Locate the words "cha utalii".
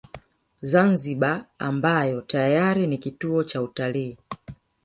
3.43-4.17